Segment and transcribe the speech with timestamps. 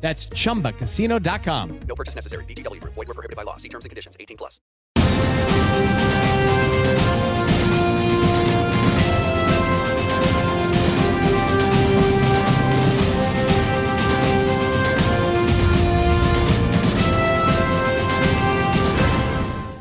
[0.00, 1.80] That's chumbacasino.com.
[1.86, 2.44] No purchase necessary.
[2.46, 2.94] VGW Group.
[2.94, 3.56] Void were prohibited by law.
[3.58, 4.16] See terms and conditions.
[4.18, 4.58] 18 plus.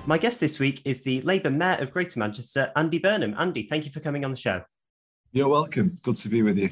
[0.10, 3.36] My guest this week is the Labour Mayor of Greater Manchester, Andy Burnham.
[3.38, 4.64] Andy, thank you for coming on the show.
[5.32, 5.92] You're welcome.
[6.02, 6.72] Good to be with you.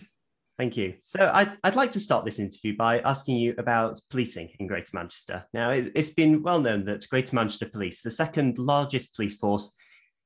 [0.58, 0.96] Thank you.
[1.04, 4.90] So, I'd, I'd like to start this interview by asking you about policing in Greater
[4.94, 5.46] Manchester.
[5.54, 9.76] Now, it's, it's been well known that Greater Manchester Police, the second largest police force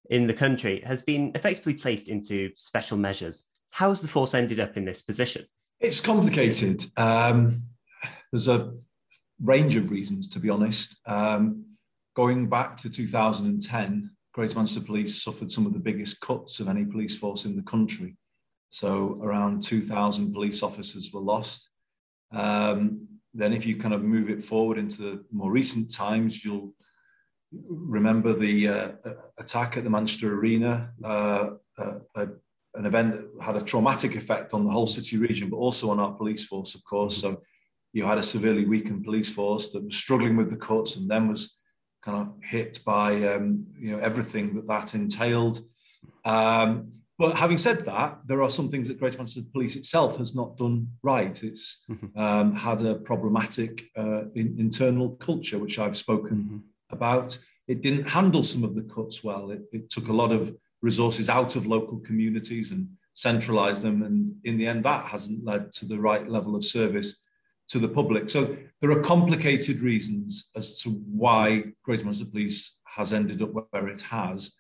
[0.09, 3.46] in the country, has been effectively placed into special measures.
[3.72, 5.46] How has the force ended up in this position?
[5.82, 6.86] It's complicated.
[6.96, 7.64] Um,
[8.32, 8.74] there's a
[9.42, 10.96] range of reasons, to be honest.
[11.06, 11.66] Um,
[12.16, 16.86] going back to 2010, Greater Manchester Police suffered some of the biggest cuts of any
[16.86, 18.16] police force in the country.
[18.72, 21.70] So around 2,000 police officers were lost.
[22.32, 26.74] Um, then, if you kind of move it forward into the more recent times, you'll
[27.68, 28.92] remember the uh,
[29.38, 32.26] attack at the Manchester Arena, uh, uh,
[32.74, 36.00] an event that had a traumatic effect on the whole city region, but also on
[36.00, 37.18] our police force, of course.
[37.18, 37.42] So
[37.92, 41.28] you had a severely weakened police force that was struggling with the cuts and then
[41.28, 41.58] was
[42.02, 45.60] kind of hit by um, you know everything that that entailed.
[46.24, 50.34] Um, but having said that, there are some things that Greater Manchester Police itself has
[50.34, 51.44] not done right.
[51.44, 52.20] It's mm-hmm.
[52.20, 56.58] um, had a problematic uh, in, internal culture, which I've spoken mm-hmm.
[56.90, 57.38] about.
[57.68, 59.52] It didn't handle some of the cuts well.
[59.52, 64.34] It, it took a lot of resources out of local communities and centralised them, and
[64.44, 67.24] in the end, that hasn't led to the right level of service
[67.68, 68.31] to the public.
[68.31, 73.88] So there are complicated reasons as to why Greater Manchester Police has ended up where
[73.88, 74.56] it has,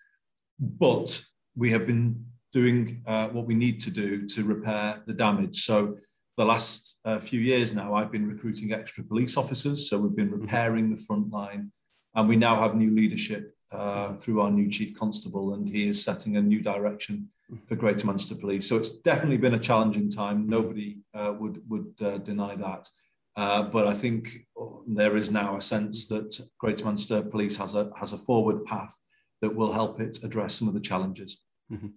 [0.59, 5.63] but we have been doing uh, what we need to do to repair the damage.
[5.63, 5.97] So
[6.37, 9.89] the last uh, few years now, I've been recruiting extra police officers.
[9.89, 10.41] So we've been mm-hmm.
[10.41, 11.71] repairing the front line,
[12.15, 16.03] and we now have new leadership uh, through our new chief constable, and he is
[16.03, 17.29] setting a new direction
[17.67, 18.67] for Greater Manchester Police.
[18.67, 20.47] So it's definitely been a challenging time.
[20.47, 22.87] Nobody uh, would would uh, deny that.
[23.35, 24.45] Uh, but I think
[24.87, 28.97] there is now a sense that Greater Manchester Police has a has a forward path
[29.41, 31.41] that will help it address some of the challenges.
[31.71, 31.87] Mm-hmm.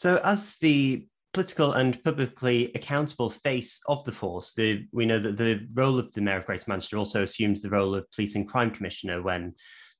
[0.00, 5.36] So, as the political and publicly accountable face of the force, the, we know that
[5.36, 8.48] the role of the Mayor of Greater Manchester also assumed the role of Police and
[8.48, 9.52] Crime Commissioner when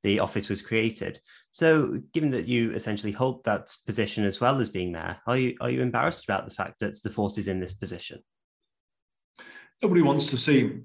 [0.03, 1.21] the office was created.
[1.51, 5.55] So, given that you essentially hold that position as well as being mayor, are you
[5.61, 8.21] are you embarrassed about the fact that the force is in this position?
[9.83, 10.79] nobody wants to see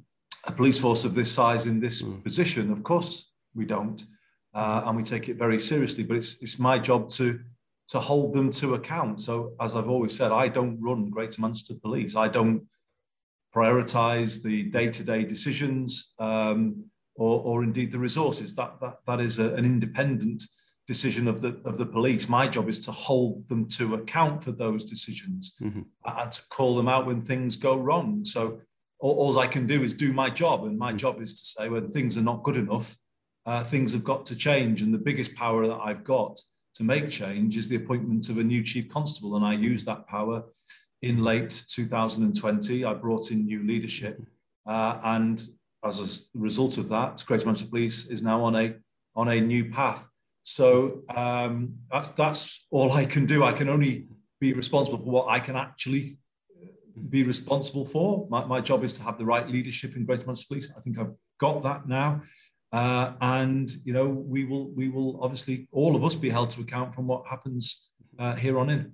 [0.46, 2.22] a police force of this size in this mm.
[2.22, 2.70] position.
[2.70, 4.04] Of course, we don't,
[4.54, 6.04] uh, and we take it very seriously.
[6.04, 7.40] But it's it's my job to
[7.90, 9.22] to hold them to account.
[9.22, 12.16] So, as I've always said, I don't run Greater Manchester Police.
[12.16, 12.64] I don't
[13.56, 16.86] prioritise the day-to-day decisions um,
[17.16, 18.56] or, or indeed the resources.
[18.56, 20.44] That that that is a, an independent
[20.88, 22.28] decision of the of the police.
[22.28, 25.82] My job is to hold them to account for those decisions mm-hmm.
[26.06, 28.26] and to call them out when things go wrong.
[28.26, 28.62] So
[29.00, 30.64] all, all, I can do is do my job.
[30.66, 30.98] And my mm.
[30.98, 32.98] job is to say when things are not good enough,
[33.46, 34.82] uh, things have got to change.
[34.82, 36.40] And the biggest power that I've got
[36.76, 39.36] to make change is the appointment of a new chief constable.
[39.36, 40.44] And I use that power
[41.02, 42.86] in late 2020.
[42.86, 44.22] I brought in new leadership.
[44.68, 45.42] Uh, and
[45.84, 48.76] as a result of that, Greater Manchester Police is now on a,
[49.16, 50.08] on a new path.
[50.44, 53.44] So um, that's, that's all I can do.
[53.44, 54.08] I can only
[54.40, 56.20] be responsible for what I can actually
[57.10, 58.28] be responsible for.
[58.30, 60.74] My, my job is to have the right leadership in Greater Manchester Police.
[60.76, 62.22] I think I've got that now.
[62.76, 66.60] Uh, and you know we will we will obviously all of us be held to
[66.60, 68.92] account from what happens uh, here on in.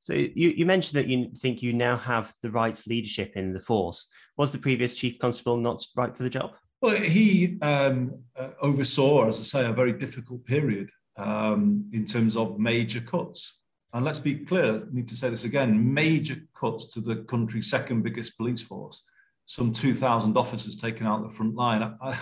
[0.00, 3.60] So you, you mentioned that you think you now have the right leadership in the
[3.60, 4.08] force.
[4.36, 6.54] Was the previous chief constable not right for the job?
[6.82, 12.36] Well, he um, uh, oversaw, as I say, a very difficult period um, in terms
[12.36, 13.60] of major cuts.
[13.92, 17.70] And let's be clear, I need to say this again major cuts to the country's
[17.70, 19.04] second biggest police force,
[19.44, 21.82] some 2,000 officers taken out the front line.
[21.82, 22.18] I, I,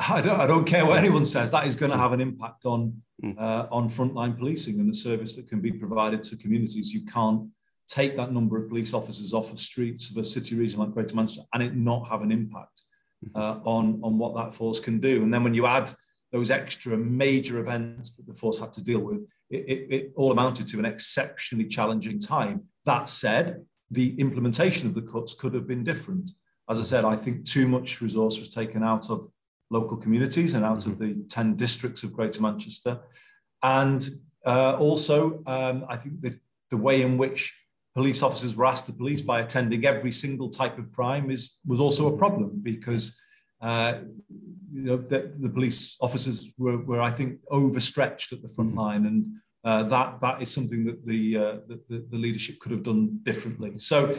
[0.22, 3.02] don't, I don't care what anyone says, that is going to have an impact on,
[3.20, 3.32] hmm.
[3.38, 6.92] uh, on frontline policing and the service that can be provided to communities.
[6.92, 7.48] You can't
[7.86, 11.14] take that number of police officers off the streets of a city region like Greater
[11.14, 12.82] Manchester and it not have an impact
[13.22, 13.36] hmm.
[13.38, 15.22] uh, on, on what that force can do.
[15.22, 15.92] And then when you add
[16.32, 20.30] those extra major events that the force had to deal with, it, it, it, all
[20.30, 22.62] amounted to an exceptionally challenging time.
[22.84, 26.30] That said, the implementation of the cuts could have been different.
[26.68, 29.26] As I said, I think too much resource was taken out of
[29.70, 32.98] local communities and out of the 10 districts of Greater Manchester.
[33.62, 34.08] And
[34.44, 36.38] uh, also, um, I think that
[36.70, 37.56] the way in which
[37.94, 41.80] police officers were asked to police by attending every single type of crime is was
[41.80, 43.20] also a problem because
[43.60, 43.98] uh,
[44.72, 48.78] you know, the, the, police officers were, were, I think, overstretched at the front mm-hmm.
[48.78, 49.26] line, and
[49.64, 53.76] uh, that that is something that the, uh, the, the leadership could have done differently.
[53.76, 54.14] So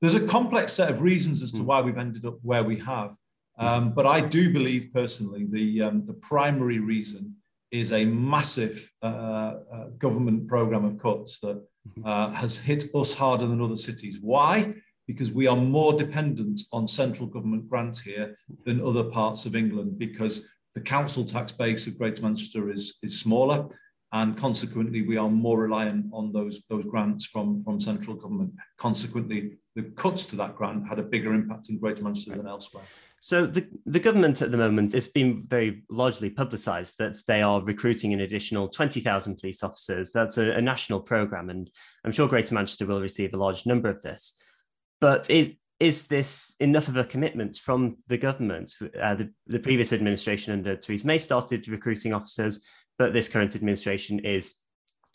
[0.00, 1.66] there's a complex set of reasons as to mm-hmm.
[1.66, 3.14] why we've ended up where we have,
[3.58, 7.36] um, but I do believe personally the um, the primary reason
[7.70, 12.06] is a massive uh, uh, government program of cuts that mm-hmm.
[12.06, 14.18] uh, has hit us harder than other cities.
[14.20, 14.74] Why?
[15.06, 19.98] because we are more dependent on central government grants here than other parts of England
[19.98, 23.68] because the council tax base of Greater Manchester is, is smaller
[24.12, 28.52] and consequently we are more reliant on those, those grants from, from central government.
[28.78, 32.84] Consequently, the cuts to that grant had a bigger impact in Greater Manchester than elsewhere.
[33.26, 37.60] So the, the government at the moment, it's been very largely publicised that they are
[37.60, 40.12] recruiting an additional 20,000 police officers.
[40.12, 41.68] That's a, a national programme and
[42.04, 44.38] I'm sure Greater Manchester will receive a large number of this.
[45.00, 48.72] But is, is this enough of a commitment from the government?
[48.80, 52.64] Uh, the, the previous administration under Theresa May started recruiting officers,
[52.96, 54.54] but this current administration is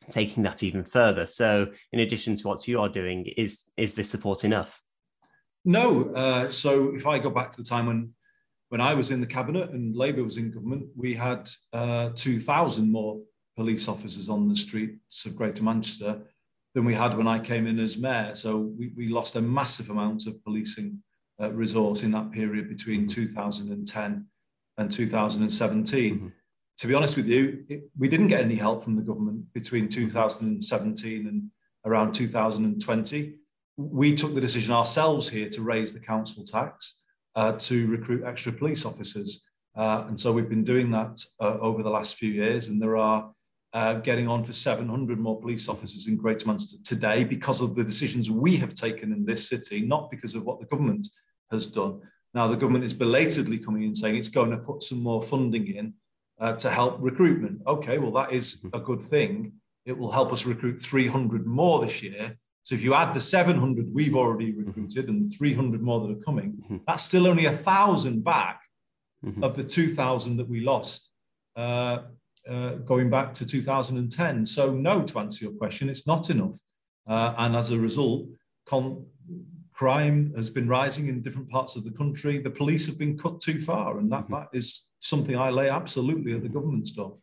[0.10, 1.26] taking that even further.
[1.26, 4.82] So, in addition to what you are doing, is is this support enough?
[5.66, 6.12] No.
[6.14, 8.14] Uh, so, if I go back to the time when
[8.70, 12.40] when I was in the cabinet and Labour was in government, we had uh, two
[12.40, 13.20] thousand more
[13.56, 16.22] police officers on the streets of Greater Manchester
[16.74, 18.36] than we had when I came in as mayor.
[18.36, 21.04] So we, we lost a massive amount of policing
[21.42, 24.26] uh, resource in that period between 2010
[24.78, 26.16] and 2017.
[26.16, 26.28] Mm-hmm.
[26.78, 29.90] To be honest with you, it, we didn't get any help from the government between
[29.90, 31.52] 2017 and
[31.86, 33.36] around 2020.
[33.90, 37.02] We took the decision ourselves here to raise the council tax
[37.36, 39.48] uh, to recruit extra police officers.
[39.76, 42.98] Uh, and so we've been doing that uh, over the last few years, and there
[42.98, 43.32] are
[43.74, 47.84] uh, getting on for 700 more police officers in Greater Manchester today because of the
[47.84, 51.08] decisions we have taken in this city, not because of what the government
[51.52, 52.02] has done.
[52.34, 55.68] Now, the government is belatedly coming in saying it's going to put some more funding
[55.68, 55.94] in
[56.40, 57.62] uh, to help recruitment.
[57.66, 59.54] Okay, well, that is a good thing.
[59.86, 62.38] It will help us recruit 300 more this year.
[62.64, 66.22] So if you add the 700 we've already recruited and the 300 more that are
[66.22, 66.78] coming, mm-hmm.
[66.88, 68.62] that's still only a thousand back
[69.26, 69.44] mm-hmm.
[69.44, 71.10] of the 2,000 that we lost.
[71.56, 72.04] Uh,
[72.50, 74.46] uh, going back to 2010.
[74.48, 76.60] So, no, to answer your question, it's not enough.
[77.08, 78.28] Uh, and as a result,
[78.66, 79.06] con-
[79.74, 82.40] crime has been rising in different parts of the country.
[82.40, 84.34] The police have been cut too far, and that, mm-hmm.
[84.34, 87.18] that is something I lay absolutely at the government's door.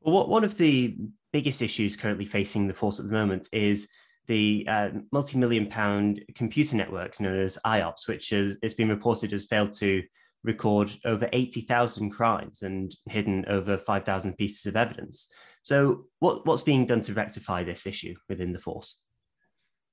[0.00, 0.96] Well, what, one of the
[1.32, 3.88] biggest issues currently facing the force at the moment is
[4.28, 9.46] the uh, multi-million pound computer network known as IOPS, which has, it's been reported has
[9.46, 10.02] failed to
[10.44, 15.28] record over 80,000 crimes and hidden over 5,000 pieces of evidence.
[15.62, 19.02] So, what, what's being done to rectify this issue within the force?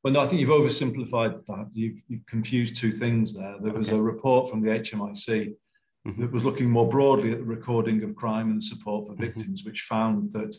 [0.03, 1.69] Well, no, I think you've oversimplified that.
[1.71, 3.55] You've, you've confused two things there.
[3.59, 3.97] There was okay.
[3.97, 5.55] a report from the HMIC
[6.07, 6.21] mm-hmm.
[6.21, 9.23] that was looking more broadly at the recording of crime and support for mm-hmm.
[9.23, 10.55] victims, which found that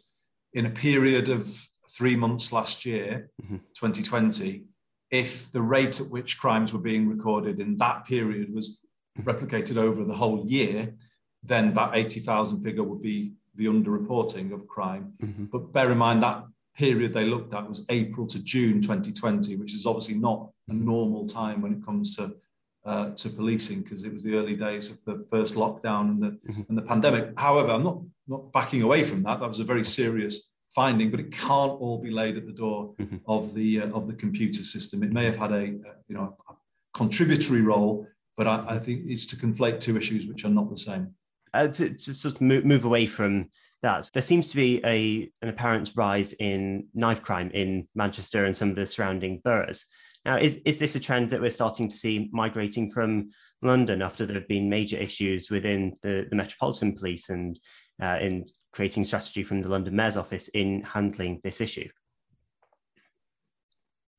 [0.54, 1.48] in a period of
[1.90, 3.56] three months last year, mm-hmm.
[3.74, 4.64] 2020,
[5.10, 8.84] if the rate at which crimes were being recorded in that period was
[9.20, 10.94] replicated over the whole year,
[11.42, 15.14] then that 80,000 figure would be the underreporting of crime.
[15.22, 15.44] Mm-hmm.
[15.44, 16.44] But bear in mind that
[16.76, 20.84] period they looked at was April to June 2020, which is obviously not a mm-hmm.
[20.84, 22.36] normal time when it comes to
[22.84, 26.38] uh, to policing because it was the early days of the first lockdown and the
[26.48, 26.62] mm-hmm.
[26.68, 27.38] and the pandemic.
[27.38, 29.40] However, I'm not not backing away from that.
[29.40, 32.94] That was a very serious finding, but it can't all be laid at the door
[33.00, 33.16] mm-hmm.
[33.26, 35.02] of the uh, of the computer system.
[35.02, 36.52] It may have had a, a you know a
[36.92, 38.06] contributory role,
[38.36, 41.14] but I, I, think it's to conflate two issues which are not the same.
[41.54, 43.48] Uh, to, to sort of move, move away from
[43.82, 48.54] that, there seems to be a an apparent rise in knife crime in Manchester and
[48.54, 49.86] some of the surrounding boroughs.
[50.26, 53.30] Now, is, is this a trend that we're starting to see migrating from
[53.62, 57.58] London after there have been major issues within the, the Metropolitan Police and
[58.02, 58.44] uh, in
[58.76, 61.88] creating strategy from the London Mayor's office in handling this issue?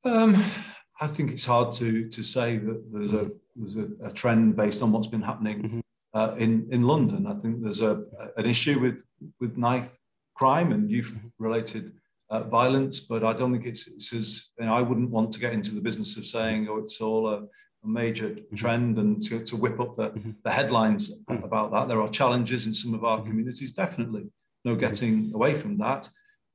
[0.04, 0.34] Um,
[1.00, 4.82] I think it's hard to to say that there's a there's a, a trend based
[4.82, 5.80] on what's been happening mm-hmm.
[6.18, 7.20] uh, in in London.
[7.32, 8.02] I think there's a
[8.36, 8.98] an issue with
[9.40, 9.96] with knife
[10.34, 11.44] crime and youth mm-hmm.
[11.48, 11.84] related
[12.30, 15.40] uh, violence, but I don't think it's, it's as you know, I wouldn't want to
[15.40, 17.38] get into the business of saying, oh, it's all a,
[17.86, 18.54] a major mm-hmm.
[18.54, 20.32] trend and to, to whip up the, mm-hmm.
[20.44, 21.88] the headlines about that.
[21.88, 24.26] There are challenges in some of our communities, definitely,
[24.68, 24.86] no mm-hmm.
[24.86, 26.02] getting away from that.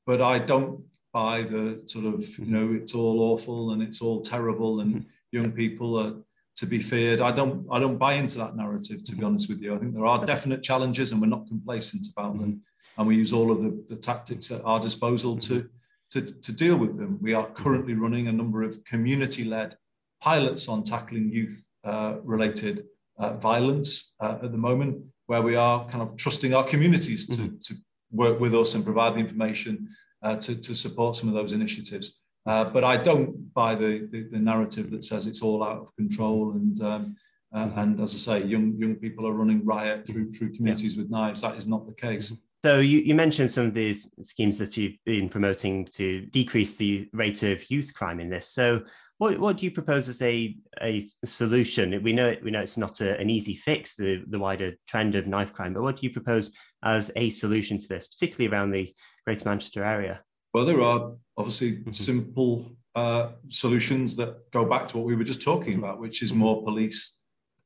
[0.10, 0.76] But I don't
[1.14, 4.92] buy the sort of, you know, it's all awful and it's all terrible and
[5.32, 6.14] young people are
[6.60, 7.20] to be feared.
[7.30, 9.76] I don't I don't buy into that narrative, to be honest with you.
[9.76, 12.62] I think there are definite challenges and we're not complacent about them
[12.98, 15.70] and we use all of the, the tactics at our disposal to,
[16.12, 17.18] to, to deal with them.
[17.22, 19.76] We are currently running a number of community-led
[20.22, 22.86] pilots on tackling youth-related
[23.20, 27.28] uh, uh, violence uh, at the moment, where we are kind of trusting our communities
[27.28, 27.56] to, mm-hmm.
[27.62, 27.76] to
[28.14, 29.90] work with us and provide the information
[30.22, 32.24] uh, to, to support some of those initiatives.
[32.46, 35.96] Uh, but I don't buy the, the, the, narrative that says it's all out of
[35.96, 37.16] control and um,
[37.54, 37.80] uh, mm-hmm.
[37.80, 41.04] and as I say, young young people are running riot through through communities yeah.
[41.04, 41.42] with knives.
[41.42, 42.32] That is not the case.
[42.32, 42.42] Mm-hmm.
[42.66, 47.10] So you, you, mentioned some of these schemes that you've been promoting to decrease the
[47.12, 48.48] rate of youth crime in this.
[48.48, 48.84] So
[49.18, 52.02] what, what do you propose as a, a solution?
[52.02, 55.28] We know we know it's not a, an easy fix, the, the wider trend of
[55.28, 58.94] knife crime, but what do you propose as a solution to this, particularly around the
[59.26, 60.22] Greater Manchester area?
[60.54, 61.92] Well, there are obviously mm-hmm.
[61.92, 66.34] simple uh, solutions that go back to what we were just talking about, which is
[66.34, 67.20] more police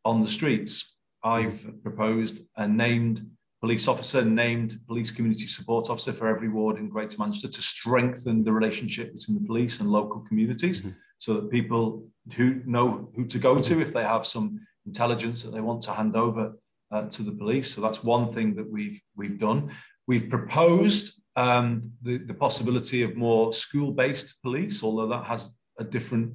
[0.05, 0.95] on the streets.
[1.23, 6.89] I've proposed a named police officer named police community support officer for every ward in
[6.89, 10.91] Greater Manchester to strengthen the relationship between the police and local communities mm-hmm.
[11.17, 15.51] so that people who know who to go to if they have some intelligence that
[15.53, 16.53] they want to hand over
[16.91, 17.73] uh, to the police.
[17.73, 19.71] So that's one thing that we've we've done.
[20.07, 26.33] We've proposed um, the, the possibility of more school-based police, although that has a different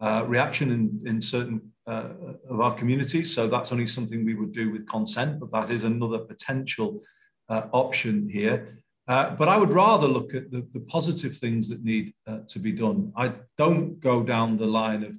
[0.00, 2.08] uh, reaction in, in certain uh,
[2.50, 3.34] of our communities.
[3.34, 7.00] So that's only something we would do with consent, but that is another potential
[7.48, 8.78] uh, option here.
[9.08, 12.58] Uh, but I would rather look at the, the positive things that need uh, to
[12.58, 13.12] be done.
[13.16, 15.18] I don't go down the line of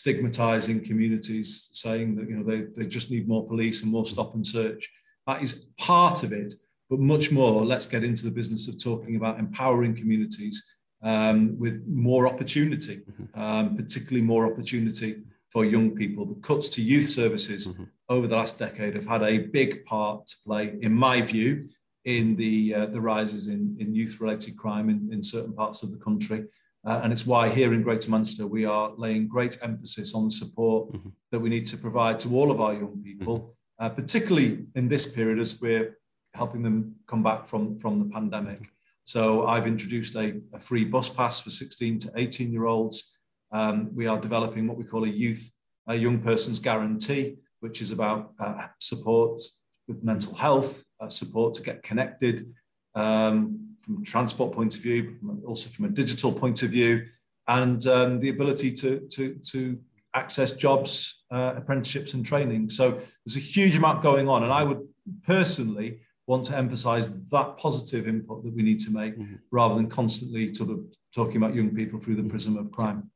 [0.00, 4.34] stigmatizing communities, saying that you know they, they just need more police and more stop
[4.34, 4.90] and search.
[5.28, 6.52] That is part of it,
[6.90, 7.64] but much more.
[7.64, 10.56] Let's get into the business of talking about empowering communities
[11.02, 13.40] um, with more opportunity, mm-hmm.
[13.40, 16.26] um, particularly more opportunity for young people.
[16.26, 17.84] The cuts to youth services mm-hmm.
[18.08, 21.68] over the last decade have had a big part to play, in my view,
[22.04, 26.00] in the uh, the rises in, in youth-related crime in, in certain parts of the
[26.08, 26.40] country.
[26.86, 30.30] Uh, and it's why here in Greater Manchester we are laying great emphasis on the
[30.30, 31.08] support mm-hmm.
[31.30, 33.86] that we need to provide to all of our young people, mm-hmm.
[33.86, 35.98] uh, particularly in this period as we're
[36.34, 38.60] helping them come back from, from the pandemic.
[39.04, 43.14] So I've introduced a, a free bus pass for 16 to 18 year olds
[43.54, 45.52] um, we are developing what we call a youth,
[45.86, 49.40] a young person's guarantee, which is about uh, support
[49.86, 52.52] with mental health, uh, support to get connected
[52.96, 57.06] um, from a transport point of view, also from a digital point of view,
[57.48, 59.78] and um, the ability to, to, to
[60.14, 62.68] access jobs, uh, apprenticeships, and training.
[62.68, 62.92] So
[63.24, 64.80] there's a huge amount going on, and I would
[65.26, 69.34] personally want to emphasize that positive input that we need to make mm-hmm.
[69.50, 70.80] rather than constantly sort of
[71.14, 73.10] talking about young people through the prism of crime.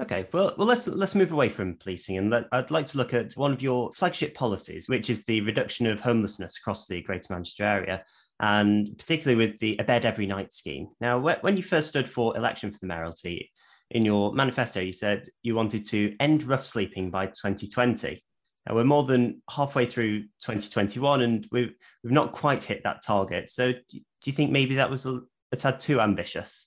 [0.00, 3.14] Okay, well, well, let's let's move away from policing, and let, I'd like to look
[3.14, 7.32] at one of your flagship policies, which is the reduction of homelessness across the Greater
[7.32, 8.04] Manchester area,
[8.42, 10.88] and particularly with the A Bed Every Night scheme.
[11.00, 13.50] Now, when you first stood for election for the mayoralty,
[13.92, 18.24] in your manifesto, you said you wanted to end rough sleeping by 2020.
[18.66, 23.50] Now, we're more than halfway through 2021, and we've we've not quite hit that target.
[23.50, 25.20] So, do you think maybe that was a,
[25.52, 26.66] a tad too ambitious?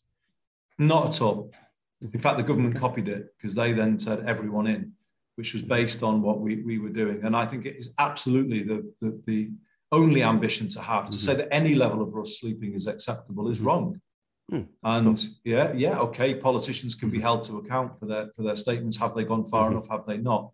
[0.78, 1.52] Not at all.
[2.02, 4.94] In fact, the government copied it because they then said everyone in,
[5.36, 7.24] which was based on what we, we were doing.
[7.24, 9.52] And I think it is absolutely the, the, the
[9.96, 11.04] only ambition to have.
[11.04, 11.12] Mm-hmm.
[11.12, 13.68] To say that any level of rough sleeping is acceptable is mm-hmm.
[13.68, 14.02] wrong.
[14.52, 17.24] Mm, and yeah, yeah, okay, politicians can be mm-hmm.
[17.28, 18.98] held to account for their for their statements.
[18.98, 19.78] Have they gone far mm-hmm.
[19.78, 19.90] enough?
[19.90, 20.52] Have they not?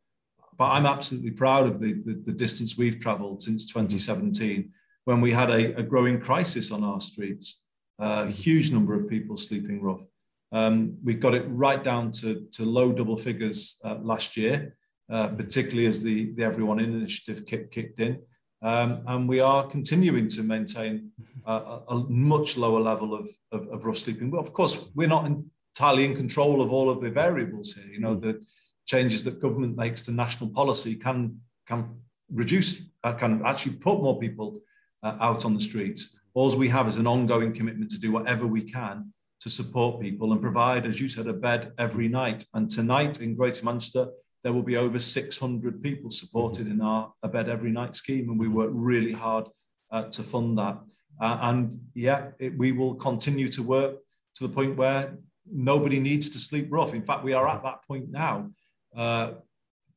[0.57, 3.87] But I'm absolutely proud of the, the, the distance we've travelled since mm-hmm.
[3.87, 4.71] 2017,
[5.05, 7.65] when we had a, a growing crisis on our streets,
[7.99, 10.05] a uh, huge number of people sleeping rough.
[10.51, 14.75] Um, we got it right down to, to low double figures uh, last year,
[15.09, 18.21] uh, particularly as the, the Everyone In initiative kick, kicked in.
[18.63, 21.11] Um, and we are continuing to maintain
[21.47, 24.29] uh, a, a, much lower level of, of, of, rough sleeping.
[24.29, 27.91] But of course, we're not entirely in control of all of the variables here.
[27.91, 28.45] You know, the
[28.85, 32.01] changes that government makes to national policy can can
[32.31, 34.59] reduce, uh, can actually put more people
[35.03, 36.19] uh, out on the streets.
[36.33, 40.31] All we have is an ongoing commitment to do whatever we can to support people
[40.31, 42.45] and provide, as you said, a bed every night.
[42.53, 44.09] And tonight in Greater Manchester,
[44.43, 48.39] there will be over 600 people supported in our a bed every night scheme, and
[48.39, 49.47] we work really hard
[49.91, 50.79] uh, to fund that.
[51.19, 53.97] Uh, and yeah, it, we will continue to work
[54.35, 55.17] to the point where
[55.51, 56.93] nobody needs to sleep rough.
[56.93, 58.49] In fact, we are at that point now.
[58.95, 59.33] Uh,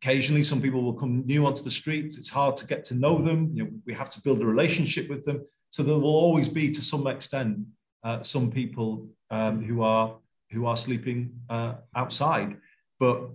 [0.03, 2.19] occasionally, some people will come new onto the streets.
[2.19, 3.51] It's hard to get to know them.
[3.55, 5.45] You know, we have to build a relationship with them.
[5.71, 7.59] So there will always be, to some extent,
[8.05, 10.19] uh, some people um, who are
[10.51, 12.57] who are sleeping uh, outside.
[13.01, 13.31] But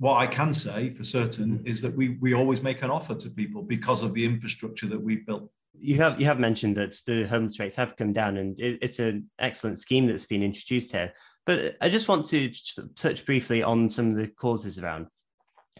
[0.00, 1.66] what I can say for certain mm-hmm.
[1.66, 5.00] is that we we always make an offer to people because of the infrastructure that
[5.00, 8.58] we've built you have you have mentioned that the homeless rates have come down, and
[8.60, 11.12] it, it's an excellent scheme that's been introduced here.
[11.46, 12.52] But I just want to
[12.96, 15.06] touch briefly on some of the causes around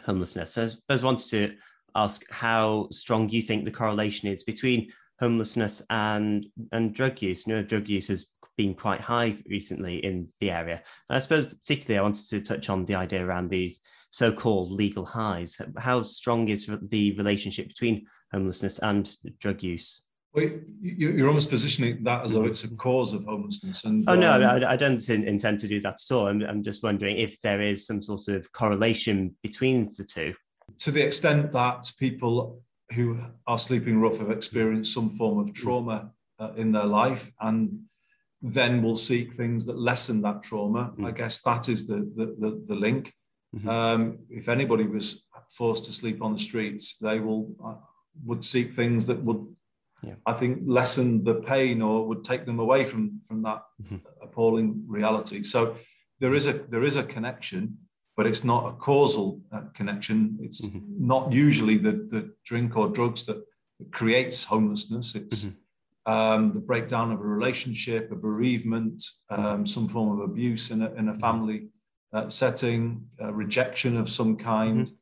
[0.04, 0.52] homelessness.
[0.52, 1.54] So I wanted to
[1.94, 7.46] ask how strong you think the correlation is between homelessness and and drug use.
[7.46, 10.82] You know, drug use has been quite high recently in the area.
[11.08, 15.04] And I suppose particularly I wanted to touch on the idea around these so-called legal
[15.04, 15.60] highs.
[15.78, 20.02] How strong is the relationship between homelessness and drug use.
[20.32, 20.48] Well,
[20.80, 23.84] you're almost positioning that as though it's a cause of homelessness.
[23.84, 26.28] And oh no, um, I, don't intend to do that at all.
[26.28, 30.34] I'm, I'm just wondering if there is some sort of correlation between the two.
[30.78, 32.62] To the extent that people
[32.92, 37.76] who are sleeping rough have experienced some form of trauma uh, in their life, and
[38.40, 40.92] then will seek things that lessen that trauma.
[40.96, 41.06] Mm.
[41.06, 43.12] I guess that is the the, the, the link.
[43.54, 43.68] Mm-hmm.
[43.68, 47.54] Um, if anybody was forced to sleep on the streets, they will.
[47.64, 47.74] Uh,
[48.24, 49.46] would seek things that would,
[50.02, 50.14] yeah.
[50.26, 53.96] I think, lessen the pain or would take them away from from that mm-hmm.
[54.22, 55.42] appalling reality.
[55.42, 55.76] So
[56.18, 57.78] there is a there is a connection,
[58.16, 60.38] but it's not a causal uh, connection.
[60.42, 61.06] It's mm-hmm.
[61.06, 63.42] not usually the the drink or drugs that
[63.90, 65.14] creates homelessness.
[65.14, 66.12] It's mm-hmm.
[66.12, 70.92] um, the breakdown of a relationship, a bereavement, um, some form of abuse in a,
[70.92, 71.68] in a family
[72.12, 74.94] uh, setting, rejection of some kind, mm-hmm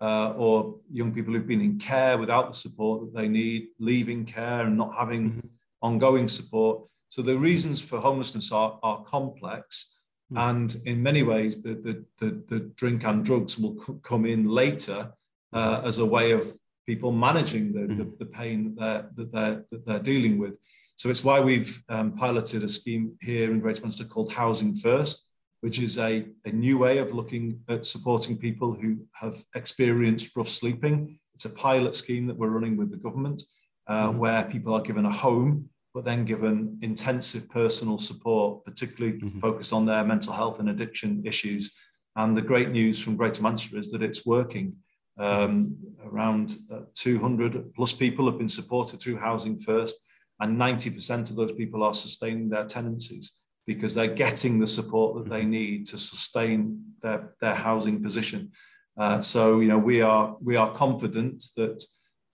[0.00, 4.24] uh, or young people who've been in care without the support that they need, leaving
[4.24, 5.48] care and not having mm-hmm.
[5.82, 6.88] ongoing support.
[7.08, 9.98] So the reasons for homelessness are, are complex.
[10.32, 10.50] Mm-hmm.
[10.50, 14.48] And in many ways, the, the, the, the drink and drugs will c- come in
[14.48, 15.12] later
[15.52, 16.46] uh, as a way of
[16.86, 17.98] people managing the, mm-hmm.
[17.98, 20.58] the, the, pain that they're, that, they're, that they're dealing with.
[20.96, 25.25] So it's why we've um, piloted a scheme here in Greater Manchester called Housing First,
[25.60, 30.48] which is a, a new way of looking at supporting people who have experienced rough
[30.48, 31.18] sleeping.
[31.34, 33.42] It's a pilot scheme that we're running with the government
[33.88, 34.18] uh, mm-hmm.
[34.18, 39.38] where people are given a home, but then given intensive personal support, particularly mm-hmm.
[39.38, 41.74] focused on their mental health and addiction issues.
[42.16, 44.76] And the great news from Greater Manchester is that it's working.
[45.18, 49.96] Um, around uh, 200 plus people have been supported through Housing First,
[50.40, 55.30] and 90% of those people are sustaining their tenancies because they're getting the support that
[55.30, 55.50] they mm-hmm.
[55.50, 58.52] need to sustain their, their housing position.
[58.98, 61.84] Uh, so, you know, we are we are confident that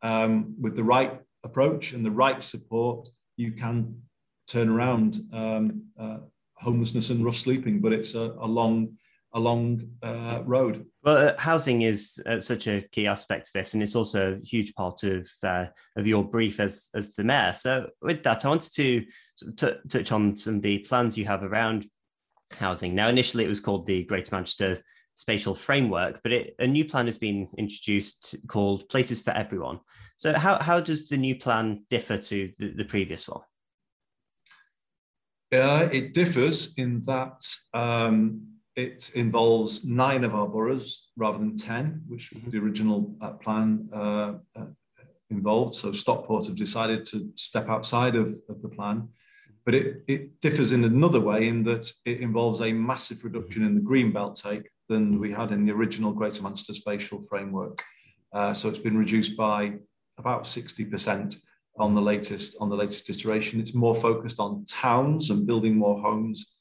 [0.02, 4.02] um, with the right approach and the right support, you can
[4.46, 6.18] turn around um, uh,
[6.54, 7.80] homelessness and rough sleeping.
[7.80, 8.96] But it's a, a long
[9.32, 10.86] a long uh, road.
[11.04, 14.46] Well, uh, housing is uh, such a key aspect to this, and it's also a
[14.46, 17.54] huge part of uh, of your brief as as the mayor.
[17.56, 19.04] So, with that, I wanted to
[19.56, 21.88] t- touch on some of the plans you have around
[22.52, 22.94] housing.
[22.94, 24.78] Now, initially, it was called the Greater Manchester
[25.16, 29.80] Spatial Framework, but it, a new plan has been introduced called Places for Everyone.
[30.16, 33.42] So, how how does the new plan differ to the, the previous one?
[35.52, 42.02] Uh, it differs in that um, it involves nine of our boroughs rather than 10,
[42.08, 42.50] which mm-hmm.
[42.50, 44.66] the original uh, plan uh, uh,
[45.30, 45.74] involved.
[45.74, 49.08] So Stockport have decided to step outside of, of the plan.
[49.64, 53.74] But it, it differs in another way in that it involves a massive reduction in
[53.74, 57.82] the green belt take than we had in the original Greater Manchester Spatial Framework.
[58.32, 59.74] Uh, so it's been reduced by
[60.18, 61.36] about 60%
[61.78, 63.60] on the latest on the latest iteration.
[63.60, 66.56] It's more focused on towns and building more homes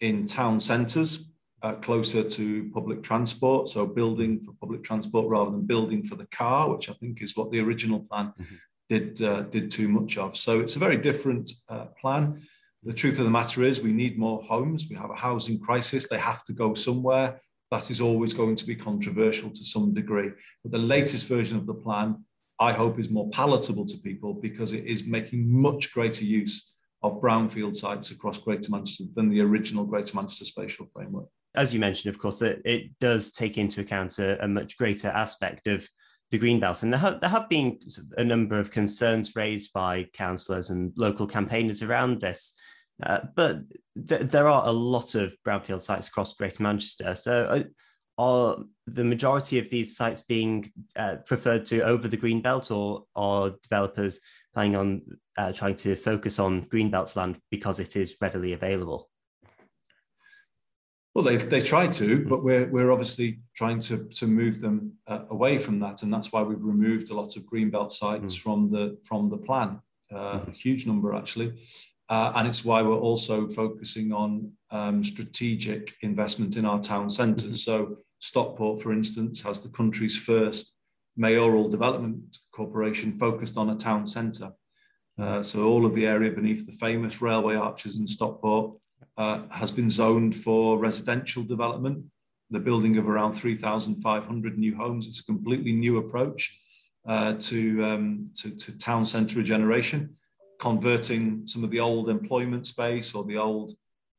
[0.00, 1.31] in town centres
[1.62, 6.26] uh, closer to public transport, so building for public transport rather than building for the
[6.26, 8.54] car, which I think is what the original plan mm-hmm.
[8.88, 10.36] did uh, did too much of.
[10.36, 12.40] So it's a very different uh, plan.
[12.82, 14.88] The truth of the matter is, we need more homes.
[14.90, 16.08] We have a housing crisis.
[16.08, 17.40] They have to go somewhere.
[17.70, 20.30] That is always going to be controversial to some degree.
[20.62, 22.24] But the latest version of the plan,
[22.58, 27.20] I hope, is more palatable to people because it is making much greater use of
[27.20, 31.28] brownfield sites across Greater Manchester than the original Greater Manchester Spatial Framework.
[31.54, 35.08] As you mentioned, of course, that it does take into account a, a much greater
[35.08, 35.86] aspect of
[36.30, 37.78] the green belt, and there have, there have been
[38.16, 42.54] a number of concerns raised by councillors and local campaigners around this.
[43.02, 43.60] Uh, but
[44.08, 47.14] th- there are a lot of brownfield sites across Greater Manchester.
[47.14, 47.62] So, uh,
[48.18, 53.04] are the majority of these sites being uh, preferred to over the green belt, or
[53.16, 54.20] are developers
[54.54, 55.02] planning on
[55.36, 59.10] uh, trying to focus on greenbelt land because it is readily available?
[61.14, 65.24] Well, they, they try to, but we're, we're obviously trying to, to move them uh,
[65.28, 66.02] away from that.
[66.02, 68.40] And that's why we've removed a lot of greenbelt sites mm.
[68.40, 70.48] from, the, from the plan, uh, mm.
[70.48, 71.52] a huge number actually.
[72.08, 77.64] Uh, and it's why we're also focusing on um, strategic investment in our town centres.
[77.64, 77.88] Mm-hmm.
[77.88, 80.76] So Stockport, for instance, has the country's first
[81.16, 84.52] mayoral development corporation focused on a town centre.
[85.18, 88.76] Uh, so all of the area beneath the famous railway arches in Stockport
[89.16, 92.04] uh, has been zoned for residential development,
[92.50, 95.06] the building of around 3,500 new homes.
[95.06, 96.60] It's a completely new approach
[97.06, 100.16] uh, to, um, to, to, town centre regeneration,
[100.60, 103.72] converting some of the old employment space or the old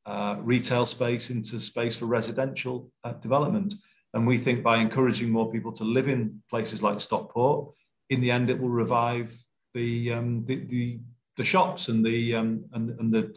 [0.05, 3.73] uh, retail space into space for residential uh, development.
[4.13, 7.73] And we think by encouraging more people to live in places like Stockport,
[8.09, 9.33] in the end, it will revive
[9.73, 10.99] the um, the, the,
[11.37, 13.33] the shops and the um, and, and the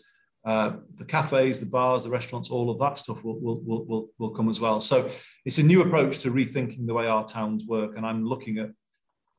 [0.47, 4.31] uh, the cafes, the bars, the restaurants, all of that stuff will, will, will, will,
[4.31, 4.81] come as well.
[4.81, 5.11] So
[5.45, 7.97] it's a new approach to rethinking the way our towns work.
[7.97, 8.71] And I'm looking at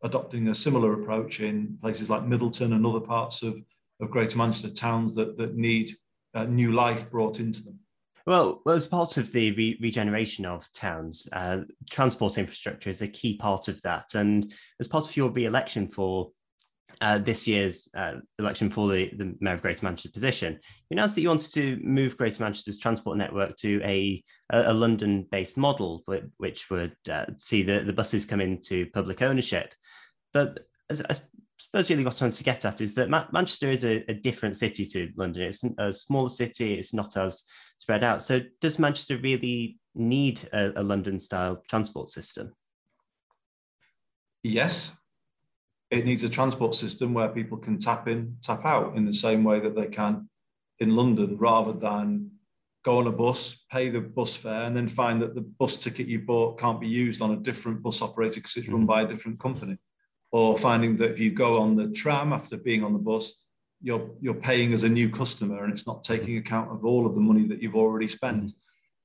[0.04, 3.58] adopting a similar approach in places like Middleton and other parts of,
[4.02, 5.91] of Greater Manchester towns that, that need
[6.36, 7.80] uh, new life brought into them.
[8.26, 13.38] Well, as part of the re- regeneration of towns, uh, transport infrastructure is a key
[13.38, 14.13] part of that.
[14.13, 16.32] And as part of your re-election for
[17.01, 21.15] uh, this year's uh, election for the, the Mayor of Greater Manchester position, you announced
[21.15, 26.03] that you wanted to move Greater Manchester's transport network to a, a, a London-based model,
[26.38, 29.73] which would uh, see the, the buses come into public ownership.
[30.33, 33.27] But as, as I suppose really what I want to get at is that Ma-
[33.31, 35.43] Manchester is a, a, different city to London.
[35.43, 36.75] It's a smaller city.
[36.75, 37.43] It's not as
[37.77, 38.21] spread out.
[38.21, 42.53] So does Manchester really need a, a London style transport system?
[44.43, 44.97] Yes.
[45.89, 49.43] It needs a transport system where people can tap in, tap out in the same
[49.43, 50.30] way that they can
[50.80, 52.32] in London, rather than
[52.84, 56.08] go on a bus, pay the bus fare, and then find that the bus ticket
[56.08, 58.88] you bought can't be used on a different bus operator because it's run mm.
[58.88, 59.78] by a different company.
[60.32, 63.45] Or finding that if you go on the tram after being on the bus,
[63.82, 67.15] you're you're paying as a new customer and it's not taking account of all of
[67.15, 68.43] the money that you've already spent.
[68.43, 68.58] Mm-hmm.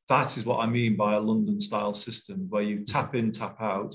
[0.08, 3.60] That is what I mean by a London style system where you tap in, tap
[3.60, 3.94] out,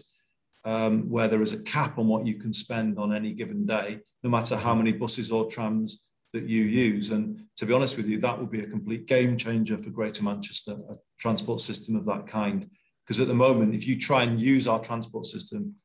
[0.68, 4.00] um, where there is a cap on what you can spend on any given day,
[4.22, 7.12] no matter how many buses or trams that you use.
[7.12, 10.26] And to be honest with you, that would be a complete game changer for Greater
[10.26, 12.70] Manchester, a transport system of that kind.
[13.06, 15.76] Because at the moment, if you try and use our transport system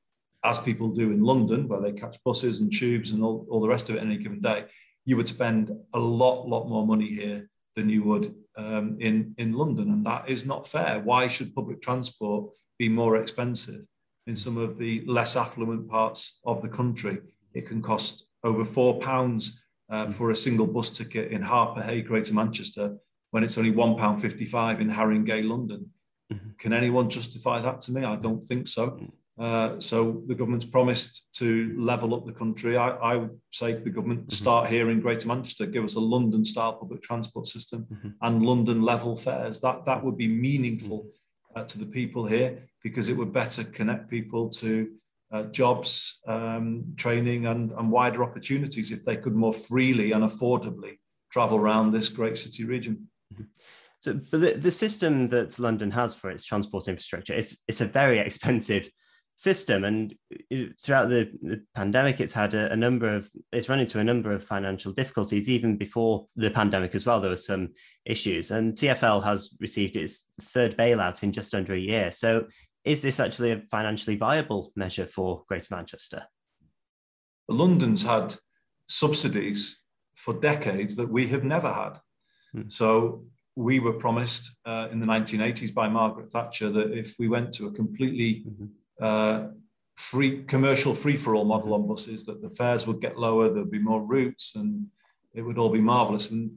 [0.43, 3.69] as people do in London, where they catch buses and tubes and all, all the
[3.69, 4.65] rest of it any given day,
[5.05, 9.53] you would spend a lot, lot more money here than you would um, in, in
[9.53, 9.93] London.
[9.93, 10.99] And that is not fair.
[10.99, 13.87] Why should public transport be more expensive
[14.27, 17.19] in some of the less affluent parts of the country?
[17.55, 22.35] It can cost over four pounds uh, for a single bus ticket in Harpurhey, Greater
[22.35, 22.97] Manchester,
[23.31, 25.91] when it's only £1.55 in Haringey, London.
[26.33, 26.51] Mm-hmm.
[26.59, 28.05] Can anyone justify that to me?
[28.05, 28.99] I don't think so.
[29.39, 32.77] Uh, so the government's promised to level up the country.
[32.77, 34.31] I, I would say to the government, mm-hmm.
[34.31, 38.09] start here in Greater Manchester, give us a London-style public transport system mm-hmm.
[38.21, 39.61] and London level fares.
[39.61, 41.09] That that would be meaningful mm-hmm.
[41.55, 44.89] Uh, to the people here because it would better connect people to
[45.33, 50.99] uh, jobs, um, training, and, and wider opportunities if they could more freely and affordably
[51.31, 53.09] travel around this great city region.
[53.33, 53.45] Mm-hmm.
[54.01, 57.87] So, but the, the system that London has for its transport infrastructure, it's it's a
[57.87, 58.91] very expensive
[59.37, 59.85] system.
[59.85, 60.15] And
[60.81, 64.33] throughout the, the pandemic, it's had a, a, number of, it's run into a number
[64.33, 65.49] of financial difficulties.
[65.49, 67.71] Even before the pandemic as well, there were some
[68.05, 68.51] issues.
[68.51, 72.11] And TFL has received its third bailout in just under a year.
[72.11, 72.47] So
[72.85, 76.25] is this actually a financially viable measure for Greater Manchester?
[77.49, 78.35] London's had
[78.89, 79.83] subsidies
[80.17, 81.99] for decades that we have never had.
[82.53, 82.69] Hmm.
[82.69, 83.25] So
[83.57, 87.67] we were promised uh, in the 1980s by Margaret Thatcher that if we went to
[87.67, 88.67] a completely mm-hmm
[89.01, 89.49] uh,
[89.97, 93.71] free commercial free for all model on buses that the fares would get lower, there'd
[93.71, 94.87] be more routes, and
[95.35, 96.31] it would all be marvelous.
[96.31, 96.51] And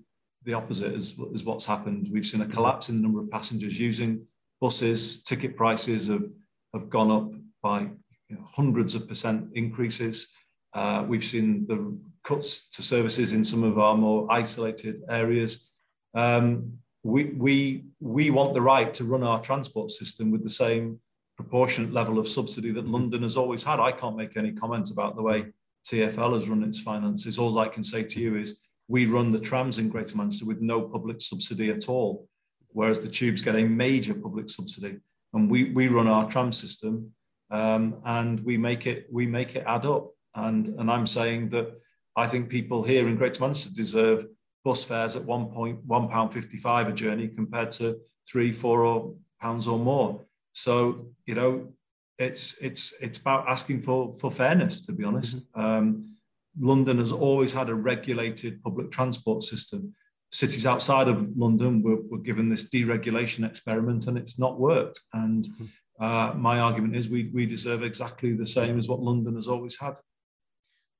[0.43, 2.09] the opposite is, is what's happened.
[2.11, 4.27] We've seen a collapse in the number of passengers using
[4.61, 5.23] buses.
[5.23, 6.27] Ticket prices have
[6.73, 7.81] have gone up by
[8.29, 10.33] you know, hundreds of percent increases.
[10.73, 15.71] Uh, we've seen the cuts to services in some of our more isolated areas.
[16.13, 20.99] Um, we, we, we want the right to run our transport system with the same
[21.37, 23.79] proportionate level of subsidy that London has always had.
[23.79, 25.47] I can't make any comment about the way
[25.85, 27.37] TFL has run its finances.
[27.37, 30.61] All I can say to you is we run the trams in Greater Manchester with
[30.61, 32.27] no public subsidy at all,
[32.69, 34.97] whereas the tubes get a major public subsidy.
[35.33, 37.11] And we, we run our tram system
[37.51, 40.11] um, and we make it we make it add up.
[40.33, 41.73] And, and I'm saying that
[42.15, 44.25] I think people here in Greater Manchester deserve
[44.63, 48.85] bus fares at one point one pound fifty five a journey compared to three, four
[48.85, 50.25] or pounds or more.
[50.55, 51.73] So you know,
[52.17, 54.85] it's it's it's about asking for for fairness.
[54.85, 55.61] To be honest, mm-hmm.
[55.61, 56.15] um,
[56.59, 59.93] London has always had a regulated public transport system.
[60.31, 64.99] Cities outside of London were, were given this deregulation experiment, and it's not worked.
[65.13, 66.03] And mm-hmm.
[66.03, 69.77] uh, my argument is we we deserve exactly the same as what London has always
[69.77, 69.99] had.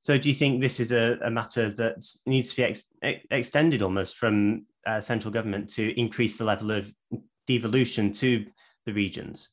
[0.01, 2.91] So, do you think this is a, a matter that needs to be ex-
[3.31, 6.91] extended almost from uh, central government to increase the level of
[7.47, 8.45] devolution to
[8.86, 9.50] the regions?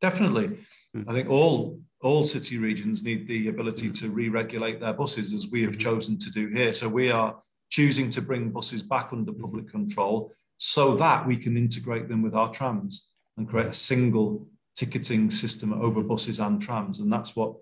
[0.00, 0.58] Definitely.
[0.94, 1.08] Mm.
[1.08, 5.62] I think all all city regions need the ability to re-regulate their buses as we
[5.62, 5.80] have mm-hmm.
[5.80, 6.72] chosen to do here.
[6.72, 7.36] So we are
[7.70, 9.40] choosing to bring buses back under mm-hmm.
[9.40, 14.46] public control so that we can integrate them with our trams and create a single
[14.74, 17.00] ticketing system over buses and trams.
[17.00, 17.54] And that's what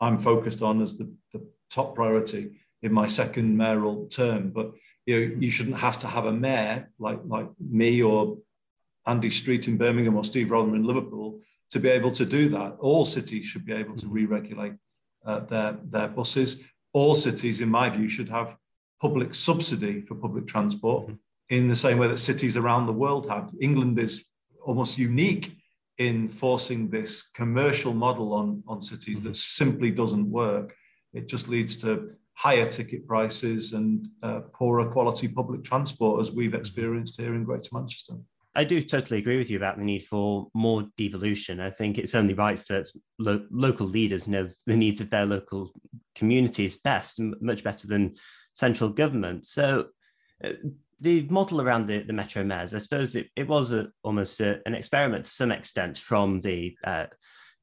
[0.00, 4.50] I'm focused on as the, the top priority in my second mayoral term.
[4.50, 4.72] But
[5.06, 8.38] you know, you shouldn't have to have a mayor like like me or
[9.06, 12.76] Andy Street in Birmingham or Steve Rotheram in Liverpool to be able to do that.
[12.80, 14.74] All cities should be able to re-regulate
[15.24, 16.66] uh, their their buses.
[16.92, 18.56] All cities, in my view, should have
[19.00, 21.14] public subsidy for public transport mm-hmm.
[21.48, 23.50] in the same way that cities around the world have.
[23.60, 24.24] England is
[24.64, 25.56] almost unique
[25.98, 30.74] in forcing this commercial model on, on cities that simply doesn't work.
[31.12, 36.54] It just leads to higher ticket prices and uh, poorer quality public transport, as we've
[36.54, 38.14] experienced here in Greater Manchester.
[38.54, 41.60] I do totally agree with you about the need for more devolution.
[41.60, 45.72] I think it's only right that lo- local leaders know the needs of their local
[46.16, 48.16] communities best, much better than
[48.54, 49.46] central government.
[49.46, 49.86] So,
[50.42, 50.52] uh,
[51.00, 54.60] the model around the, the Metro Mayors, I suppose it, it was a, almost a,
[54.66, 57.06] an experiment to some extent from the uh,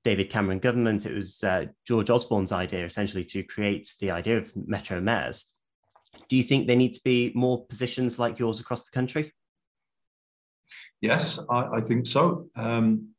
[0.03, 1.05] David Cameron government.
[1.05, 5.53] It was uh, George Osborne's idea, essentially, to create the idea of Metro Mayors.
[6.29, 9.33] Do you think there need to be more positions like yours across the country?
[11.01, 12.47] Yes, I, I think so.
[12.55, 13.09] Um,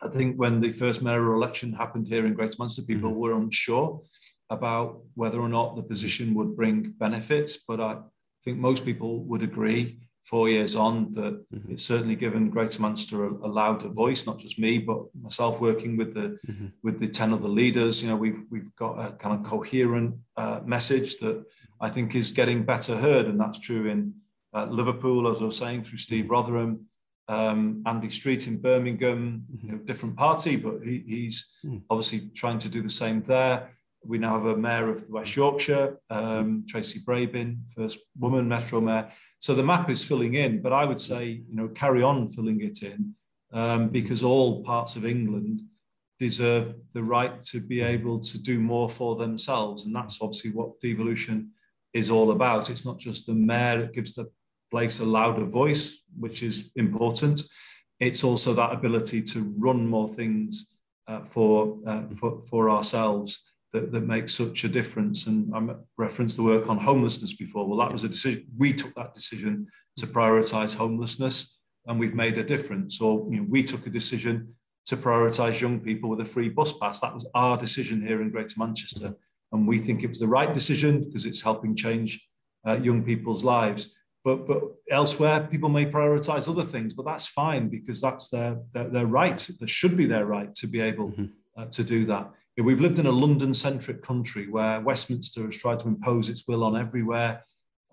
[0.00, 3.18] I think when the first mayoral election happened here in Greater Manchester, people mm-hmm.
[3.18, 4.02] were unsure
[4.50, 7.98] about whether or not the position would bring benefits, but I
[8.44, 9.98] think most people would agree
[10.28, 11.72] four years on that mm-hmm.
[11.72, 15.96] it's certainly given Greater Manchester a, a, louder voice, not just me, but myself working
[15.96, 16.66] with the mm-hmm.
[16.82, 18.02] with the 10 other leaders.
[18.02, 21.44] You know, we've we've got a kind of coherent uh, message that
[21.80, 24.14] I think is getting better heard, and that's true in
[24.54, 26.26] uh, Liverpool, as I was saying, through Steve.
[26.26, 26.80] Rotheram,
[27.28, 29.70] um, Andy Street in Birmingham, you mm-hmm.
[29.70, 31.82] know, different party, but he, he's mm.
[31.90, 33.70] obviously trying to do the same there.
[34.04, 39.10] We now have a mayor of West Yorkshire, um, Tracy Brabin, first woman metro mayor.
[39.40, 42.62] So the map is filling in, but I would say, you know, carry on filling
[42.62, 43.14] it in
[43.52, 45.62] um, because all parts of England
[46.18, 49.84] deserve the right to be able to do more for themselves.
[49.84, 51.50] And that's obviously what devolution
[51.92, 52.70] is all about.
[52.70, 54.30] It's not just the mayor that gives the
[54.70, 57.42] place a louder voice, which is important.
[58.00, 60.76] It's also that ability to run more things
[61.06, 65.26] uh, for, uh, for, for ourselves that, that makes such a difference.
[65.26, 67.66] And I referenced the work on homelessness before.
[67.66, 68.46] Well, that was a decision.
[68.56, 73.00] We took that decision to prioritize homelessness, and we've made a difference.
[73.00, 74.54] Or you know, we took a decision
[74.86, 77.00] to prioritize young people with a free bus pass.
[77.00, 79.14] That was our decision here in Greater Manchester.
[79.52, 82.26] And we think it was the right decision because it's helping change
[82.66, 83.97] uh, young people's lives.
[84.28, 88.90] But, but elsewhere, people may prioritize other things, but that's fine because that's their, their,
[88.90, 89.38] their right.
[89.58, 91.26] That should be their right to be able mm-hmm.
[91.56, 92.30] uh, to do that.
[92.58, 96.62] We've lived in a London centric country where Westminster has tried to impose its will
[96.62, 97.42] on everywhere,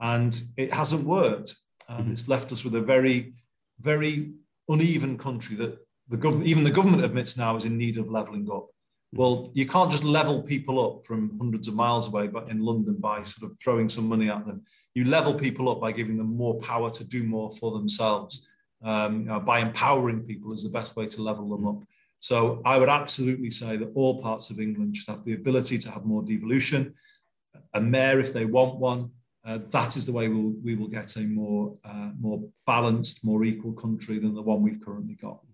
[0.01, 1.53] and it hasn't worked.
[1.87, 2.11] And mm-hmm.
[2.11, 3.35] it's left us with a very,
[3.79, 4.33] very
[4.67, 5.77] uneven country that
[6.09, 8.67] the government, even the government admits now, is in need of levelling up.
[9.13, 12.95] Well, you can't just level people up from hundreds of miles away, but in London
[12.95, 14.63] by sort of throwing some money at them.
[14.93, 18.49] You level people up by giving them more power to do more for themselves.
[18.83, 21.83] Um, you know, by empowering people is the best way to level them up.
[22.19, 25.91] So I would absolutely say that all parts of England should have the ability to
[25.91, 26.95] have more devolution.
[27.73, 29.11] A mayor, if they want one,
[29.45, 33.45] uh, that is the way we'll, we will get a more, uh, more balanced, more
[33.45, 35.44] equal country than the one we've currently got.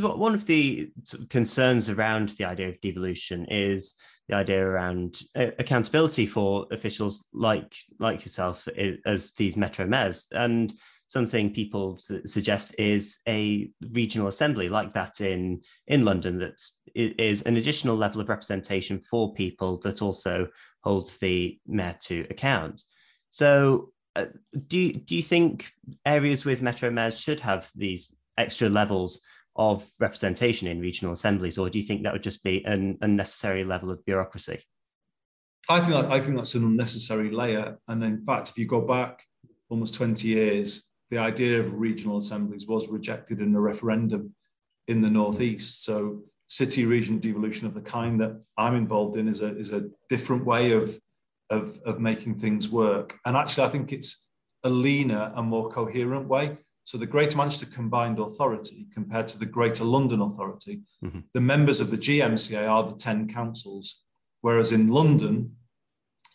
[0.00, 0.90] One of the
[1.30, 3.94] concerns around the idea of devolution is
[4.28, 8.66] the idea around uh, accountability for officials like like yourself
[9.04, 10.72] as these metro mayors, and
[11.08, 16.60] something people suggest is a regional assembly like that in in London that
[16.94, 20.48] is an additional level of representation for people that also
[20.82, 22.82] holds the mayor to account.
[23.30, 24.26] So, uh,
[24.66, 25.70] do do you think
[26.06, 29.20] areas with metro mayors should have these extra levels
[29.56, 33.64] of representation in regional assemblies, or do you think that would just be an unnecessary
[33.64, 34.62] level of bureaucracy?
[35.68, 37.78] I think I think that's an unnecessary layer.
[37.88, 39.24] And in fact, if you go back
[39.68, 44.34] almost 20 years, the idea of regional assemblies was rejected in a referendum
[44.88, 45.84] in the northeast.
[45.84, 49.88] So city region devolution of the kind that I'm involved in is a is a
[50.08, 50.98] different way of
[51.50, 53.18] of, of making things work.
[53.24, 54.28] And actually, I think it's
[54.62, 56.58] a leaner and more coherent way.
[56.84, 61.20] So the Greater Manchester Combined Authority compared to the Greater London Authority, mm-hmm.
[61.32, 64.04] the members of the GMCA are the 10 councils,
[64.42, 65.56] whereas in London,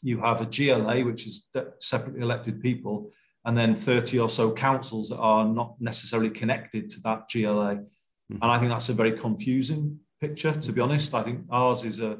[0.01, 3.11] you have a GLA, which is separately elected people,
[3.45, 7.75] and then 30 or so councils that are not necessarily connected to that GLA.
[7.75, 8.37] Mm-hmm.
[8.41, 11.13] And I think that's a very confusing picture, to be honest.
[11.13, 12.17] I think ours is a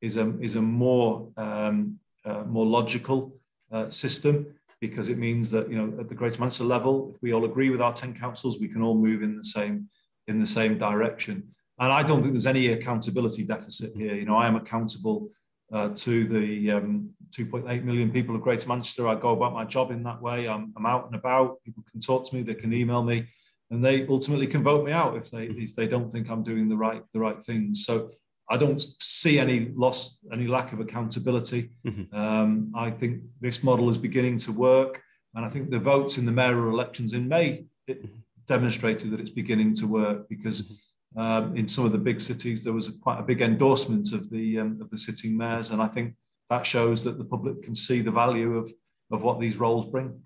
[0.00, 3.36] is a is a more um, uh, more logical
[3.72, 7.32] uh, system because it means that you know at the Greater Manchester level, if we
[7.32, 9.88] all agree with our ten councils, we can all move in the same
[10.26, 11.54] in the same direction.
[11.78, 14.14] And I don't think there's any accountability deficit here.
[14.14, 15.30] You know, I am accountable
[15.72, 19.06] uh, to the um, 2.8 million people of Greater Manchester.
[19.06, 20.48] I go about my job in that way.
[20.48, 21.62] I'm, I'm, out and about.
[21.62, 22.42] People can talk to me.
[22.42, 23.26] They can email me,
[23.70, 26.68] and they ultimately can vote me out if they if they don't think I'm doing
[26.68, 27.84] the right the right things.
[27.84, 28.10] So
[28.50, 31.70] I don't see any loss, any lack of accountability.
[31.86, 32.14] Mm-hmm.
[32.14, 35.02] Um, I think this model is beginning to work,
[35.34, 38.06] and I think the votes in the mayoral elections in May mm-hmm.
[38.46, 40.62] demonstrated that it's beginning to work because.
[40.62, 40.74] Mm-hmm.
[41.16, 44.28] Um, in some of the big cities, there was a, quite a big endorsement of
[44.28, 46.14] the um, of the sitting mayors, and I think
[46.50, 48.70] that shows that the public can see the value of
[49.10, 50.20] of what these roles bring.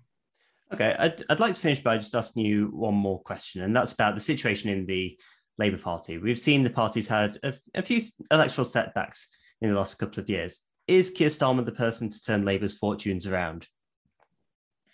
[0.73, 3.93] Okay, I'd, I'd like to finish by just asking you one more question, and that's
[3.93, 5.17] about the situation in the
[5.57, 6.17] Labour Party.
[6.17, 9.29] We've seen the party's had a, a, few electoral setbacks
[9.61, 10.61] in the last couple of years.
[10.87, 13.67] Is Keir Starmer the person to turn Labour's fortunes around?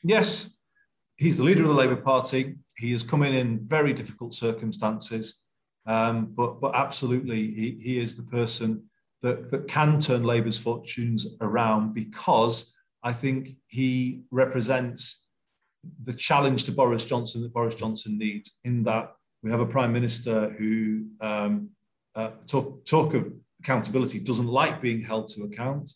[0.04, 0.58] Yes,
[1.17, 2.56] he's the leader of the Labour Party.
[2.78, 5.43] He has come in in very difficult circumstances,
[5.86, 8.84] um, but but absolutely, he, he is the person
[9.22, 15.26] that, that can turn Labour's fortunes around because I think he represents
[16.04, 19.93] the challenge to Boris Johnson that Boris Johnson needs in that we have a prime
[19.93, 21.69] minister who um,
[22.15, 25.91] uh, talk, talk of accountability doesn't like being held to account.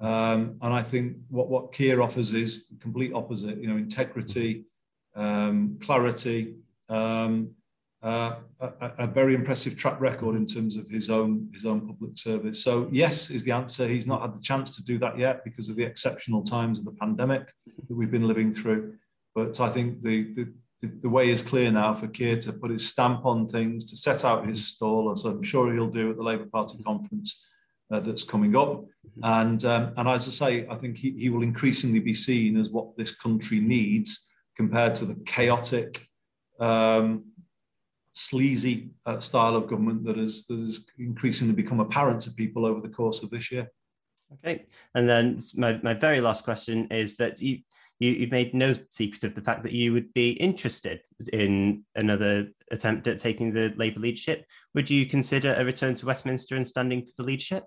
[0.00, 4.64] Um, and I think what, what Keir offers is the complete opposite, you know, integrity,
[5.14, 6.56] um, clarity,
[6.88, 7.52] um,
[8.02, 12.18] uh, a, a, very impressive track record in terms of his own his own public
[12.18, 12.64] service.
[12.64, 13.86] So yes, is the answer.
[13.86, 16.84] He's not had the chance to do that yet because of the exceptional times of
[16.84, 18.94] the pandemic that we've been living through.
[19.36, 20.52] But I think the, the
[20.82, 23.96] the, the, way is clear now for Keir to put his stamp on things, to
[23.96, 27.46] set out his stall, as I'm sure he'll do at the Labour Party conference
[27.92, 28.84] uh, that's coming up.
[29.22, 32.70] And, um, and as I say, I think he, he will increasingly be seen as
[32.70, 36.06] what this country needs compared to the chaotic,
[36.58, 37.24] um,
[38.12, 42.80] sleazy uh, style of government that has, that has increasingly become apparent to people over
[42.80, 43.70] the course of this year.
[44.34, 44.64] Okay.
[44.94, 47.58] And then my, my very last question is that you,
[48.02, 52.48] you, have made no secret of the fact that you would be interested in another
[52.70, 54.44] attempt at taking the Labour leadership.
[54.74, 57.64] Would you consider a return to Westminster and standing for the leadership?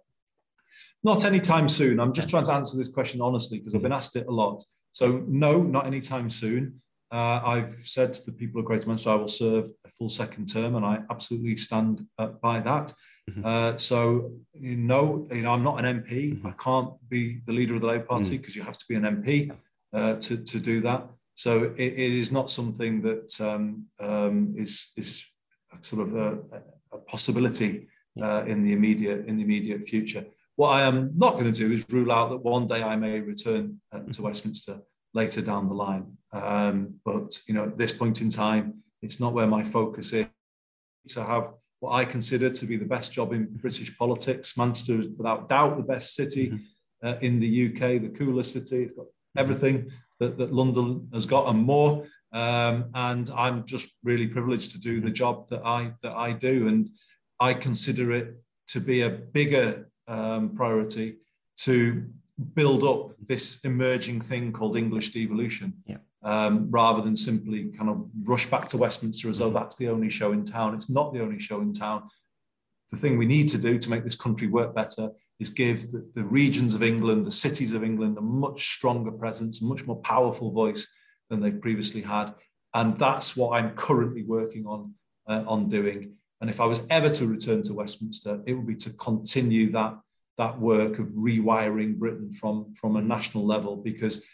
[1.03, 1.99] Not anytime soon.
[1.99, 4.61] I'm just trying to answer this question honestly because I've been asked it a lot.
[4.91, 6.81] So, no, not anytime soon.
[7.11, 10.47] Uh, I've said to the people of Greater Manchester I will serve a full second
[10.47, 12.91] term, and I absolutely stand uh, by that.
[13.29, 13.45] Mm-hmm.
[13.45, 16.33] Uh, so, you know, you know, I'm not an MP.
[16.33, 16.47] Mm-hmm.
[16.47, 18.57] I can't be the leader of the Labour Party because mm.
[18.57, 19.51] you have to be an MP
[19.95, 21.07] uh, to, to do that.
[21.35, 25.25] So it, it is not something that um, um, is is
[25.81, 26.29] sort of a,
[26.93, 27.87] a possibility
[28.21, 30.25] uh, in the immediate in the immediate future.
[30.55, 33.19] What I am not going to do is rule out that one day I may
[33.19, 34.79] return uh, to Westminster
[35.13, 36.17] later down the line.
[36.31, 40.27] Um, but you know, at this point in time, it's not where my focus is.
[41.09, 45.07] To have what I consider to be the best job in British politics, Manchester is
[45.09, 47.07] without doubt the best city mm-hmm.
[47.07, 48.83] uh, in the UK, the coolest city.
[48.83, 49.05] It's got
[49.35, 52.05] everything that, that London has got and more.
[52.31, 56.67] Um, and I'm just really privileged to do the job that I that I do,
[56.67, 56.89] and
[57.39, 58.35] I consider it
[58.67, 61.17] to be a bigger um, priority
[61.57, 62.05] to
[62.53, 65.73] build up this emerging thing called English devolution.
[65.85, 65.97] Yeah.
[66.25, 70.09] um, rather than simply kind of rush back to Westminster as though that's the only
[70.09, 70.73] show in town.
[70.73, 72.09] It's not the only show in town.
[72.91, 76.09] The thing we need to do to make this country work better is give the,
[76.15, 79.97] the regions of England, the cities of England, a much stronger presence, a much more
[79.97, 80.91] powerful voice
[81.29, 82.33] than they've previously had.
[82.73, 84.93] And that's what I'm currently working on
[85.27, 86.13] uh, on doing.
[86.41, 89.97] And if I was ever to return to Westminster, it would be to continue that
[90.37, 94.25] that work of rewiring Britain from from a national level because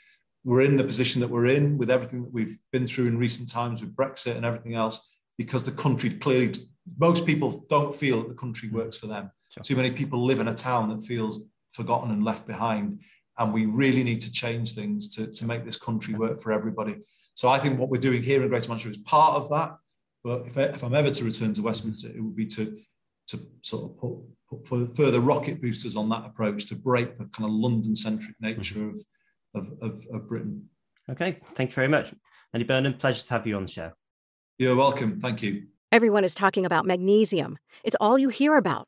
[0.43, 3.49] we're in the position that we're in with everything that we've been through in recent
[3.49, 6.53] times with Brexit and everything else, because the country clearly,
[6.97, 9.29] most people don't feel that the country works for them.
[9.51, 9.63] Sure.
[9.63, 13.01] Too many people live in a town that feels forgotten and left behind.
[13.37, 16.97] And we really need to change things to, to make this country work for everybody.
[17.33, 19.75] So I think what we're doing here in Greater Manchester is part of that.
[20.23, 22.77] But if, I, if I'm ever to return to Westminster, it would be to,
[23.27, 27.49] to sort of put, put further rocket boosters on that approach to break the kind
[27.49, 28.97] of London centric nature of
[29.53, 30.69] of, of, of Britain.
[31.09, 32.13] Okay, thank you very much.
[32.53, 33.91] Andy Burnham, pleasure to have you on the show.
[34.57, 35.19] You're welcome.
[35.19, 35.67] Thank you.
[35.91, 37.57] Everyone is talking about magnesium.
[37.83, 38.87] It's all you hear about.